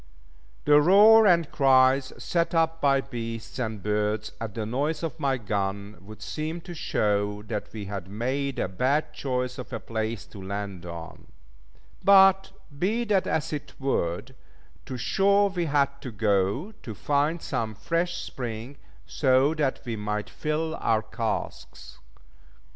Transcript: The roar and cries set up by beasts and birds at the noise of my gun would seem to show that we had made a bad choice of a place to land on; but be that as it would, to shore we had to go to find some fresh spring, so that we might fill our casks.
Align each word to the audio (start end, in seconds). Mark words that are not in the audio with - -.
The 0.65 0.81
roar 0.81 1.27
and 1.27 1.51
cries 1.51 2.11
set 2.17 2.55
up 2.55 2.81
by 2.81 3.01
beasts 3.01 3.59
and 3.59 3.83
birds 3.83 4.31
at 4.41 4.55
the 4.55 4.65
noise 4.65 5.03
of 5.03 5.19
my 5.19 5.37
gun 5.37 5.97
would 6.01 6.23
seem 6.23 6.59
to 6.61 6.73
show 6.73 7.43
that 7.43 7.71
we 7.71 7.85
had 7.85 8.07
made 8.09 8.57
a 8.57 8.67
bad 8.67 9.13
choice 9.13 9.59
of 9.59 9.71
a 9.71 9.79
place 9.79 10.25
to 10.25 10.41
land 10.41 10.87
on; 10.87 11.27
but 12.03 12.51
be 12.79 13.03
that 13.03 13.27
as 13.27 13.53
it 13.53 13.73
would, 13.79 14.33
to 14.87 14.97
shore 14.97 15.51
we 15.51 15.65
had 15.65 16.01
to 16.01 16.09
go 16.11 16.71
to 16.81 16.95
find 16.95 17.39
some 17.43 17.75
fresh 17.75 18.23
spring, 18.23 18.77
so 19.05 19.53
that 19.53 19.81
we 19.85 19.95
might 19.95 20.31
fill 20.31 20.73
our 20.81 21.03
casks. 21.03 21.99